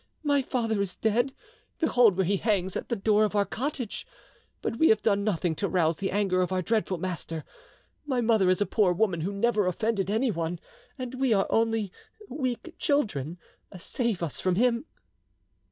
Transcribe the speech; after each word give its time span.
My 0.23 0.41
father 0.41 0.81
is 0.81 0.95
dead, 0.95 1.31
behold 1.77 2.17
where 2.17 2.25
he 2.25 2.37
hangs 2.37 2.75
at 2.75 2.89
the 2.89 2.95
door 2.95 3.23
of 3.23 3.35
our 3.35 3.45
cottage! 3.45 4.07
But 4.63 4.77
we 4.79 4.89
have 4.89 5.03
done 5.03 5.23
nothing 5.23 5.53
to 5.57 5.67
rouse 5.69 5.97
the 5.97 6.09
anger 6.09 6.41
of 6.41 6.51
our 6.51 6.63
dreadful 6.63 6.97
master. 6.97 7.43
My 8.07 8.19
mother 8.19 8.49
is 8.49 8.61
a 8.61 8.65
poor 8.65 8.93
woman 8.93 9.21
who 9.21 9.31
never 9.31 9.67
offended 9.67 10.09
anyone, 10.09 10.59
and 10.97 11.13
we 11.19 11.33
are 11.35 11.45
only 11.51 11.91
weak 12.27 12.73
children. 12.79 13.37
Save 13.77 14.23
us 14.23 14.39
from 14.39 14.55
him!" 14.55 14.85